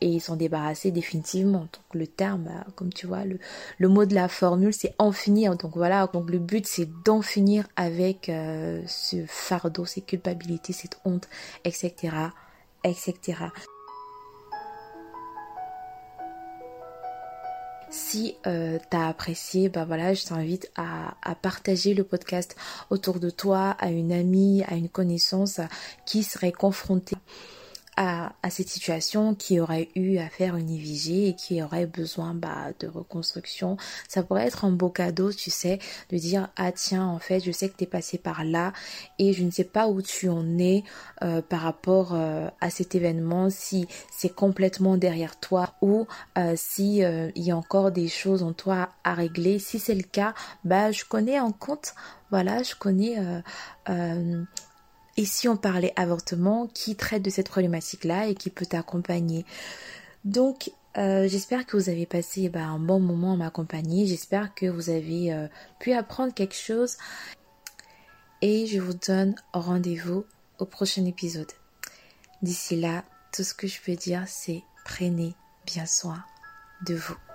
et 0.00 0.20
s'en 0.20 0.36
débarrasser 0.36 0.90
définitivement. 0.90 1.60
Donc 1.60 1.94
le 1.94 2.06
terme, 2.06 2.50
comme 2.76 2.92
tu 2.92 3.06
vois, 3.06 3.24
le, 3.24 3.38
le 3.78 3.88
mot 3.88 4.04
de 4.04 4.14
la 4.14 4.28
formule, 4.28 4.74
c'est 4.74 4.94
en 4.98 5.12
finir. 5.12 5.56
Voilà, 5.80 6.06
donc 6.12 6.28
le 6.28 6.38
but 6.38 6.66
c'est 6.66 6.90
d'en 7.06 7.22
finir 7.22 7.66
avec 7.74 8.30
ce 8.86 9.24
fardeau, 9.26 9.86
ces 9.86 10.02
culpabilités, 10.02 10.74
cette 10.74 11.00
honte, 11.06 11.26
etc. 11.64 12.12
etc. 12.84 13.46
Si 17.88 18.36
euh, 18.46 18.78
tu 18.90 18.96
as 18.96 19.08
apprécié, 19.08 19.70
bah 19.70 19.86
je 20.12 20.24
t'invite 20.26 20.70
à, 20.76 21.34
partager 21.36 21.94
le 21.94 22.04
podcast 22.04 22.54
autour 22.90 23.18
de 23.18 23.30
toi, 23.30 23.74
à 23.78 23.88
une 23.88 24.12
amie, 24.12 24.62
à 24.68 24.74
une 24.74 24.90
connaissance 24.90 25.60
qui 26.04 26.22
serait 26.22 26.52
confrontée 26.52 27.16
à, 28.02 28.32
cette 28.48 28.70
situation, 28.70 29.34
qui 29.34 29.60
aurait 29.60 29.90
eu 29.94 30.16
à 30.16 30.30
faire 30.30 30.56
une 30.56 30.70
IVG 30.70 31.28
et 31.28 31.34
qui 31.34 31.62
aurait 31.62 31.84
besoin 31.84 32.32
bah, 32.32 32.68
de 32.78 32.86
reconstruction. 32.86 33.76
Ça 34.08 34.22
pourrait 34.22 34.46
être 34.46 34.64
un 34.64 34.70
beau 34.70 34.88
cadeau, 34.88 35.30
tu 35.34 35.50
sais, 35.50 35.78
de 36.08 36.16
dire 36.16 36.48
ah 36.56 36.72
tiens 36.72 37.06
en 37.06 37.18
fait 37.18 37.40
je 37.40 37.52
sais 37.52 37.68
que 37.68 37.76
tu 37.76 37.84
es 37.84 37.86
passé 37.86 38.16
par 38.16 38.42
là 38.42 38.72
et 39.18 39.34
je 39.34 39.42
ne 39.42 39.50
sais 39.50 39.64
pas 39.64 39.86
où 39.86 40.00
tu 40.00 40.30
en 40.30 40.58
es 40.58 40.82
euh, 41.22 41.42
par 41.42 41.60
rapport 41.60 42.14
euh, 42.14 42.48
à 42.62 42.70
cet 42.70 42.94
événement, 42.94 43.50
si 43.50 43.86
c'est 44.10 44.34
complètement 44.34 44.96
derrière 44.96 45.38
toi 45.38 45.74
ou 45.82 46.06
euh, 46.38 46.54
si 46.56 47.00
il 47.00 47.42
y 47.42 47.50
a 47.50 47.56
encore 47.56 47.90
des 47.90 48.08
choses 48.08 48.42
en 48.42 48.54
toi 48.54 48.88
à 49.04 49.12
régler. 49.12 49.58
Si 49.58 49.78
c'est 49.78 49.94
le 49.94 50.02
cas, 50.04 50.32
bah 50.64 50.90
je 50.90 51.04
connais 51.04 51.36
un 51.36 51.52
compte, 51.52 51.92
voilà, 52.30 52.62
je 52.62 52.74
connais 52.74 53.18
Ici, 55.20 55.48
on 55.48 55.58
parlait 55.58 55.92
avortement 55.96 56.66
qui 56.72 56.96
traite 56.96 57.22
de 57.22 57.28
cette 57.28 57.50
problématique-là 57.50 58.28
et 58.28 58.34
qui 58.34 58.48
peut 58.48 58.64
t'accompagner? 58.64 59.44
Donc, 60.24 60.70
euh, 60.96 61.28
j'espère 61.28 61.66
que 61.66 61.76
vous 61.76 61.90
avez 61.90 62.06
passé 62.06 62.48
bah, 62.48 62.64
un 62.64 62.78
bon 62.78 63.00
moment 63.00 63.34
à 63.34 63.36
m'accompagner. 63.36 64.06
J'espère 64.06 64.54
que 64.54 64.64
vous 64.64 64.88
avez 64.88 65.30
euh, 65.30 65.46
pu 65.78 65.92
apprendre 65.92 66.32
quelque 66.32 66.54
chose. 66.54 66.96
Et 68.40 68.64
je 68.64 68.80
vous 68.80 68.94
donne 68.94 69.34
rendez-vous 69.52 70.24
au 70.58 70.64
prochain 70.64 71.04
épisode. 71.04 71.52
D'ici 72.40 72.80
là, 72.80 73.04
tout 73.34 73.44
ce 73.44 73.52
que 73.52 73.66
je 73.66 73.78
peux 73.84 73.96
dire, 73.96 74.24
c'est 74.26 74.62
prenez 74.86 75.34
bien 75.66 75.84
soin 75.84 76.24
de 76.86 76.94
vous. 76.94 77.29